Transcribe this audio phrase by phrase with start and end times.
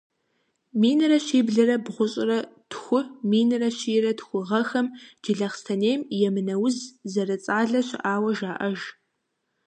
[0.79, 2.39] Минрэ щиблрэ бгъущӀрэ
[2.71, 4.87] тху-минрэ щийрэ тху гъэхэм
[5.21, 6.77] Джылахъстэнейм емынэ уз
[7.11, 8.79] зэрыцӀалэ щыӀауэ жаӀэж.